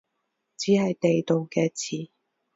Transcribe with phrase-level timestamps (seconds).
[0.57, 2.09] 只係地道嘅詞